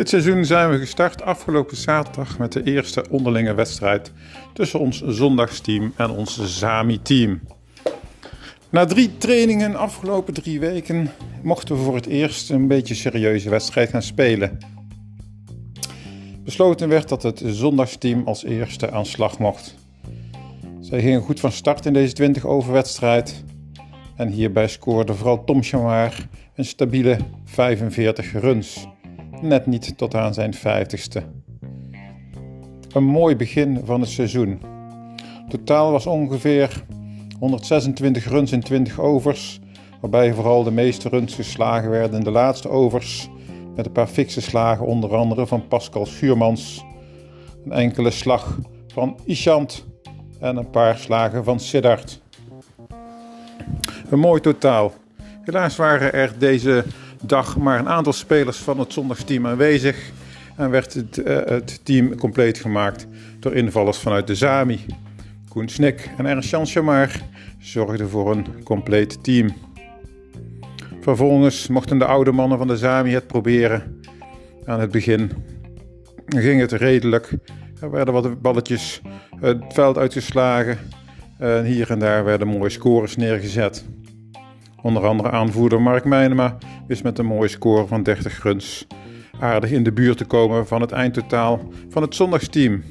Dit 0.00 0.08
seizoen 0.08 0.44
zijn 0.44 0.70
we 0.70 0.78
gestart 0.78 1.22
afgelopen 1.22 1.76
zaterdag 1.76 2.38
met 2.38 2.52
de 2.52 2.62
eerste 2.62 3.04
onderlinge 3.10 3.54
wedstrijd 3.54 4.12
tussen 4.52 4.80
ons 4.80 5.02
zondagsteam 5.06 5.92
en 5.96 6.10
ons 6.10 6.58
Zami-team. 6.58 7.40
Na 8.70 8.84
drie 8.84 9.16
trainingen 9.16 9.76
afgelopen 9.76 10.34
drie 10.34 10.60
weken 10.60 11.10
mochten 11.42 11.76
we 11.76 11.82
voor 11.82 11.94
het 11.94 12.06
eerst 12.06 12.50
een 12.50 12.66
beetje 12.66 12.94
serieuze 12.94 13.50
wedstrijd 13.50 13.90
gaan 13.90 14.02
spelen. 14.02 14.58
Besloten 16.44 16.88
werd 16.88 17.08
dat 17.08 17.22
het 17.22 17.42
zondagsteam 17.46 18.22
als 18.26 18.44
eerste 18.44 18.90
aan 18.90 19.06
slag 19.06 19.38
mocht. 19.38 19.74
Zij 20.80 21.00
gingen 21.00 21.22
goed 21.22 21.40
van 21.40 21.52
start 21.52 21.86
in 21.86 21.92
deze 21.92 22.12
20 22.12 22.46
overwedstrijd 22.46 23.44
en 24.16 24.28
hierbij 24.28 24.68
scoorde 24.68 25.14
vooral 25.14 25.44
Tom 25.44 25.62
Chamar 25.62 26.28
een 26.54 26.64
stabiele 26.64 27.18
45 27.44 28.32
runs 28.32 28.88
net 29.42 29.66
niet 29.66 29.98
tot 29.98 30.14
aan 30.14 30.34
zijn 30.34 30.54
50ste. 30.54 31.22
Een 32.92 33.04
mooi 33.04 33.36
begin 33.36 33.80
van 33.84 34.00
het 34.00 34.10
seizoen. 34.10 34.60
Totaal 35.48 35.90
was 35.90 36.06
ongeveer 36.06 36.84
126 37.38 38.28
runs 38.28 38.52
in 38.52 38.60
20 38.60 39.00
overs, 39.00 39.60
waarbij 40.00 40.32
vooral 40.32 40.62
de 40.62 40.70
meeste 40.70 41.08
runs 41.08 41.34
geslagen 41.34 41.90
werden 41.90 42.18
in 42.18 42.24
de 42.24 42.30
laatste 42.30 42.68
overs, 42.68 43.28
met 43.76 43.86
een 43.86 43.92
paar 43.92 44.06
fikse 44.06 44.40
slagen 44.40 44.86
onder 44.86 45.14
andere 45.14 45.46
van 45.46 45.68
Pascal 45.68 46.06
Schuurmans, 46.06 46.84
een 47.64 47.72
enkele 47.72 48.10
slag 48.10 48.58
van 48.92 49.18
Ishant 49.24 49.86
en 50.40 50.56
een 50.56 50.70
paar 50.70 50.98
slagen 50.98 51.44
van 51.44 51.60
Siddard. 51.60 52.20
Een 54.10 54.18
mooi 54.18 54.40
totaal. 54.40 54.92
Helaas 55.42 55.76
waren 55.76 56.12
er 56.12 56.38
deze 56.38 56.84
dag 57.20 57.56
maar 57.56 57.78
een 57.78 57.88
aantal 57.88 58.12
spelers 58.12 58.58
van 58.58 58.78
het 58.78 58.92
zondagsteam 58.92 59.46
aanwezig 59.46 60.10
en 60.56 60.70
werd 60.70 60.94
het, 60.94 61.18
uh, 61.18 61.24
het 61.26 61.84
team 61.84 62.16
compleet 62.16 62.58
gemaakt 62.58 63.06
door 63.38 63.54
invallers 63.54 63.98
vanuit 63.98 64.26
de 64.26 64.34
Zami. 64.34 64.84
Koen 65.48 65.68
Snik 65.68 66.10
en 66.16 66.26
Ernst 66.26 66.50
Jan 66.50 66.66
Chamar 66.66 67.10
zorgden 67.58 68.08
voor 68.08 68.30
een 68.30 68.62
compleet 68.64 69.24
team. 69.24 69.54
Vervolgens 71.00 71.68
mochten 71.68 71.98
de 71.98 72.04
oude 72.04 72.32
mannen 72.32 72.58
van 72.58 72.66
de 72.66 72.76
Zami 72.76 73.12
het 73.12 73.26
proberen. 73.26 74.00
Aan 74.64 74.80
het 74.80 74.90
begin 74.90 75.30
ging 76.26 76.60
het 76.60 76.72
redelijk. 76.72 77.32
Er 77.80 77.90
werden 77.90 78.14
wat 78.14 78.42
balletjes 78.42 79.00
het 79.40 79.64
veld 79.68 79.98
uitgeslagen. 79.98 80.78
En 81.38 81.64
hier 81.64 81.90
en 81.90 81.98
daar 81.98 82.24
werden 82.24 82.48
mooie 82.48 82.70
scores 82.70 83.16
neergezet. 83.16 83.84
Onder 84.82 85.06
andere 85.06 85.30
aanvoerder 85.30 85.82
Mark 85.82 86.04
Meijnema 86.04 86.58
wist 86.86 87.02
met 87.02 87.18
een 87.18 87.26
mooie 87.26 87.48
score 87.48 87.86
van 87.86 88.02
30 88.02 88.42
runs 88.42 88.86
aardig 89.40 89.70
in 89.70 89.82
de 89.82 89.92
buurt 89.92 90.16
te 90.16 90.24
komen 90.24 90.66
van 90.66 90.80
het 90.80 90.92
eindtotaal 90.92 91.60
van 91.88 92.02
het 92.02 92.14
zondagsteam. 92.14 92.82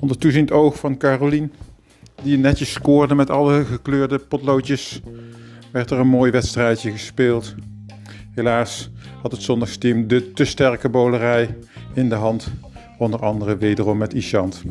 Onder 0.00 0.18
toeziend 0.18 0.52
oog 0.52 0.78
van 0.78 0.96
Carolien, 0.96 1.52
die 2.22 2.38
netjes 2.38 2.72
scoorde 2.72 3.14
met 3.14 3.30
alle 3.30 3.64
gekleurde 3.64 4.18
potloodjes, 4.18 5.00
werd 5.72 5.90
er 5.90 5.98
een 5.98 6.08
mooi 6.08 6.30
wedstrijdje 6.30 6.90
gespeeld. 6.90 7.54
Helaas 8.34 8.90
had 9.22 9.32
het 9.32 9.42
zondagsteam 9.42 10.06
de 10.06 10.32
te 10.32 10.44
sterke 10.44 10.88
bolerij 10.88 11.56
in 11.94 12.08
de 12.08 12.14
hand, 12.14 12.52
onder 12.98 13.20
andere 13.20 13.56
wederom 13.56 13.98
met 13.98 14.14
Ishant. 14.14 14.62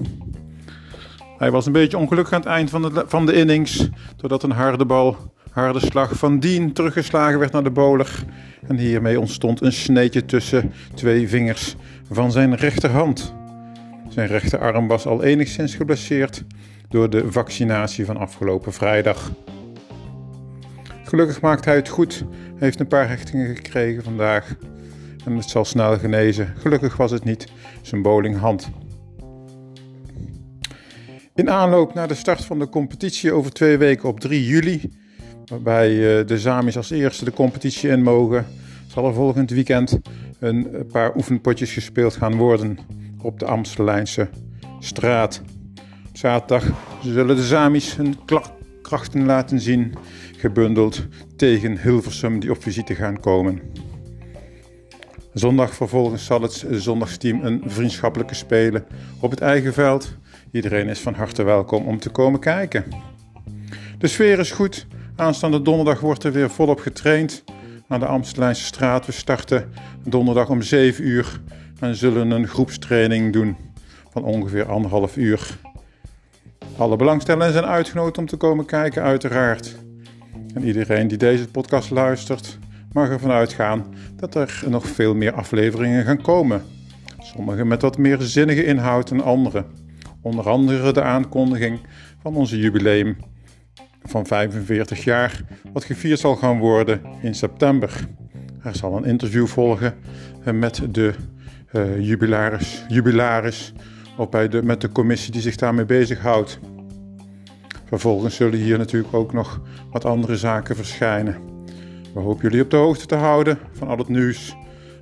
Hij 1.44 1.52
was 1.52 1.66
een 1.66 1.72
beetje 1.72 1.98
ongelukkig 1.98 2.34
aan 2.34 2.40
het 2.40 2.50
eind 2.50 2.70
van 2.70 2.82
de, 2.82 3.04
van 3.08 3.26
de 3.26 3.34
innings, 3.34 3.90
doordat 4.16 4.44
een 4.44 4.52
harde 4.52 4.86
bal, 4.86 5.18
harde 5.52 5.80
slag 5.80 6.18
van 6.18 6.40
Dien 6.40 6.74
teruggeslagen 6.74 7.40
werd 7.40 7.52
naar 7.52 7.64
de 7.64 7.72
bowler. 7.72 8.24
En 8.68 8.78
hiermee 8.78 9.20
ontstond 9.20 9.62
een 9.62 9.74
sneetje 9.74 10.26
tussen 10.26 10.74
twee 10.94 11.30
vingers 11.30 11.76
van 12.12 12.32
zijn 12.32 12.56
rechterhand. 12.56 13.34
Zijn 14.10 14.28
rechterarm 14.28 14.88
was 14.88 15.06
al 15.06 15.24
enigszins 15.24 15.76
geblesseerd 15.76 16.44
door 16.90 17.10
de 17.10 17.32
vaccinatie 17.32 18.06
van 18.06 18.18
afgelopen 18.18 18.74
vrijdag. 18.74 19.32
Gelukkig 21.04 21.42
maakt 21.42 21.66
hij 21.66 21.76
het 21.76 21.90
goed, 21.90 22.26
heeft 22.56 22.80
een 22.80 22.88
paar 22.88 23.08
hechtingen 23.08 23.56
gekregen 23.56 24.04
vandaag 24.04 24.56
en 25.26 25.36
het 25.36 25.50
zal 25.50 25.66
snel 25.66 25.98
genezen. 25.98 26.54
Gelukkig 26.58 26.98
was 26.98 27.12
het 27.12 27.24
niet 27.24 27.48
zijn 27.82 28.02
bowlinghand. 28.02 28.72
In 31.36 31.50
aanloop 31.50 31.94
naar 31.94 32.08
de 32.08 32.16
start 32.16 32.46
van 32.46 32.60
de 32.60 32.70
competitie 32.70 33.32
over 33.32 33.54
twee 33.54 33.78
weken 33.78 34.10
op 34.10 34.20
3 34.20 34.46
juli, 34.46 34.92
waarbij 35.46 35.90
eh, 35.90 36.28
de 36.28 36.40
Zamis 36.40 36.78
als 36.78 36.90
eerste 36.90 37.26
de 37.26 37.34
competitie 37.34 37.90
in 37.90 38.04
mogen, 38.04 38.46
zal 38.88 39.08
er 39.08 39.14
volgend 39.14 39.50
weekend 39.50 40.00
een 40.40 40.88
paar 40.92 41.16
oefenpotjes 41.16 41.72
gespeeld 41.72 42.16
gaan 42.16 42.36
worden 42.36 42.78
op 43.22 43.40
de 43.40 43.46
Amstellijnse 43.46 44.30
straat. 44.80 45.42
Zaterdag 46.12 46.66
zullen 47.04 47.36
de 47.36 47.46
Zamis 47.46 47.96
hun 47.96 48.16
krachten 48.82 49.26
laten 49.26 49.60
zien, 49.60 49.94
gebundeld 50.38 51.08
tegen 51.36 51.82
Hilversum 51.82 52.40
die 52.40 52.52
op 52.52 52.62
visite 52.62 52.96
gaan 52.96 53.20
komen. 53.20 53.62
Zondag 55.34 55.74
vervolgens 55.74 56.26
zal 56.26 56.42
het 56.42 56.66
zondagsteam 56.72 57.44
een 57.44 57.62
vriendschappelijke 57.66 58.36
spelen 58.36 58.86
op 59.20 59.32
het 59.32 59.42
eigen 59.42 59.74
veld 59.74 60.18
Iedereen 60.54 60.90
is 60.90 61.00
van 61.00 61.14
harte 61.14 61.44
welkom 61.44 61.86
om 61.86 62.00
te 62.00 62.10
komen 62.10 62.40
kijken. 62.40 62.84
De 63.98 64.08
sfeer 64.08 64.40
is 64.40 64.52
goed. 64.52 64.88
Aanstaande 65.16 65.62
donderdag 65.62 66.00
wordt 66.00 66.24
er 66.24 66.32
weer 66.32 66.50
volop 66.50 66.80
getraind 66.80 67.44
aan 67.88 68.00
de 68.00 68.06
Amstelijnse 68.06 68.64
straat. 68.64 69.06
We 69.06 69.12
starten 69.12 69.74
donderdag 70.04 70.50
om 70.50 70.62
7 70.62 71.08
uur 71.08 71.42
en 71.80 71.96
zullen 71.96 72.32
een 72.32 72.48
groepstraining 72.48 73.34
doen 73.34 73.58
van 74.12 74.24
ongeveer 74.24 74.66
anderhalf 74.66 75.18
uur. 75.18 75.58
Alle 76.78 76.96
belangstellenden 76.96 77.54
zijn 77.54 77.66
uitgenodigd 77.66 78.18
om 78.18 78.28
te 78.28 78.38
komen 78.38 78.66
kijken, 78.66 79.04
uiteraard. 79.04 79.76
En 80.54 80.64
iedereen 80.64 81.08
die 81.08 81.18
deze 81.18 81.48
podcast 81.48 81.90
luistert, 81.90 82.58
mag 82.94 83.10
ervan 83.10 83.32
uitgaan 83.32 83.86
dat 84.16 84.36
er 84.36 84.64
nog 84.68 84.88
veel 84.88 85.16
meer 85.16 85.34
afleveringen 85.34 86.06
gaan 86.06 86.22
komen. 86.22 86.62
Sommige 87.20 87.66
met 87.66 87.82
wat 87.82 87.98
meer 87.98 88.22
zinnige 88.22 88.66
inhoud 88.66 89.10
dan 89.10 89.24
andere. 89.24 89.66
Onder 90.22 90.50
andere 90.50 90.94
de 90.94 91.02
aankondiging 91.02 91.80
van 92.22 92.36
onze 92.36 92.58
jubileum 92.58 93.18
van 94.04 94.26
45 94.26 95.04
jaar, 95.04 95.42
wat 95.74 95.84
gevierd 95.84 96.20
zal 96.20 96.36
gaan 96.36 96.60
worden 96.60 97.02
in 97.22 97.36
september. 97.36 98.08
Er 98.64 98.76
zal 98.76 98.98
een 98.98 99.06
interview 99.06 99.48
volgen 99.48 99.94
eh, 100.44 100.54
met 100.54 100.82
de 100.92 101.14
uh, 101.72 102.00
jubilaris, 102.00 102.86
jubilaris 102.88 103.74
of 104.18 104.30
bij 104.30 104.48
de, 104.48 104.64
met 104.64 104.82
de 104.82 104.90
commissie 104.90 105.32
die 105.32 105.42
zich 105.42 105.56
daarmee 105.56 105.86
bezighoudt. 105.86 106.60
Vervolgens 107.86 108.36
zullen 108.36 108.60
hier 108.60 108.78
natuurlijk 108.78 109.14
ook 109.14 109.34
nog 109.34 109.62
wat 109.92 110.06
andere 110.06 110.38
zaken 110.38 110.76
verschijnen. 110.76 111.53
We 112.14 112.20
hopen 112.20 112.42
jullie 112.42 112.62
op 112.62 112.70
de 112.70 112.78
hoogte 112.78 113.06
te 113.06 113.16
houden 113.16 113.60
van 113.72 113.88
al 113.88 113.98
het 113.98 114.08
nieuws 114.08 114.56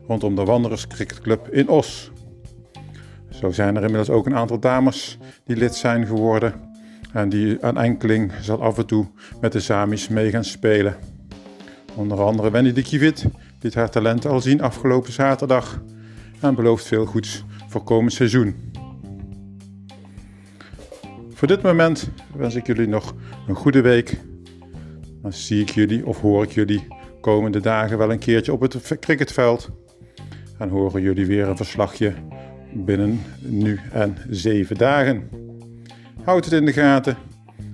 rondom 0.07 0.35
de 0.35 0.43
Wanderers 0.43 0.87
Cricketclub 0.87 1.47
in 1.47 1.69
Os. 1.69 2.11
Zo 3.29 3.51
zijn 3.51 3.75
er 3.75 3.81
inmiddels 3.81 4.09
ook 4.09 4.25
een 4.25 4.35
aantal 4.35 4.59
dames 4.59 5.17
die 5.45 5.55
lid 5.55 5.75
zijn 5.75 6.05
geworden. 6.05 6.53
En 7.13 7.29
die 7.29 7.57
een 7.63 7.77
enkeling 7.77 8.31
zal 8.41 8.61
af 8.61 8.77
en 8.77 8.85
toe 8.85 9.07
met 9.41 9.51
de 9.51 9.59
Samis 9.59 10.07
mee 10.07 10.29
gaan 10.29 10.43
spelen. 10.43 10.95
Onder 11.95 12.21
andere 12.21 12.51
Wendy 12.51 12.73
de 12.73 12.81
Kivit 12.81 13.25
liet 13.59 13.73
haar 13.73 13.89
talent 13.89 14.25
al 14.25 14.41
zien 14.41 14.61
afgelopen 14.61 15.13
zaterdag. 15.13 15.81
En 16.39 16.55
belooft 16.55 16.87
veel 16.87 17.05
goeds 17.05 17.43
voor 17.67 17.83
komend 17.83 18.13
seizoen. 18.13 18.55
Voor 21.33 21.47
dit 21.47 21.61
moment 21.61 22.09
wens 22.35 22.55
ik 22.55 22.67
jullie 22.67 22.87
nog 22.87 23.15
een 23.47 23.55
goede 23.55 23.81
week. 23.81 24.19
Dan 25.21 25.33
zie 25.33 25.61
ik 25.61 25.69
jullie 25.69 26.05
of 26.05 26.21
hoor 26.21 26.43
ik 26.43 26.51
jullie 26.51 26.87
komende 27.21 27.59
dagen 27.59 27.97
wel 27.97 28.11
een 28.11 28.19
keertje 28.19 28.53
op 28.53 28.61
het 28.61 28.97
cricketveld. 28.99 29.69
En 30.57 30.69
horen 30.69 31.01
jullie 31.01 31.25
weer 31.25 31.47
een 31.47 31.57
verslagje 31.57 32.13
binnen 32.73 33.21
nu 33.39 33.79
en 33.91 34.17
zeven 34.29 34.77
dagen. 34.77 35.29
Houd 36.23 36.45
het 36.45 36.53
in 36.53 36.65
de 36.65 36.73
gaten. 36.73 37.17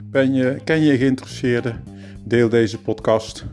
Ben 0.04 0.34
je, 0.34 0.60
ken 0.64 0.82
je 0.82 0.98
geïnteresseerden? 0.98 1.84
Deel 2.24 2.50
deze 2.50 2.82
podcast. 2.82 3.46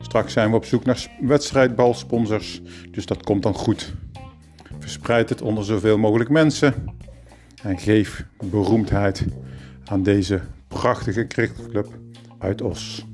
Straks 0.00 0.32
zijn 0.32 0.50
we 0.50 0.56
op 0.56 0.64
zoek 0.64 0.84
naar 0.84 1.06
wedstrijdbalsponsors, 1.20 2.62
dus 2.90 3.06
dat 3.06 3.22
komt 3.22 3.42
dan 3.42 3.54
goed. 3.54 3.94
Verspreid 4.78 5.28
het 5.28 5.42
onder 5.42 5.64
zoveel 5.64 5.98
mogelijk 5.98 6.30
mensen 6.30 6.74
en 7.62 7.78
geef 7.78 8.24
beroemdheid 8.50 9.24
aan 9.84 10.02
deze 10.02 10.40
prachtige 10.68 11.26
cricketclub 11.26 11.98
uit 12.38 12.62
Os. 12.62 13.06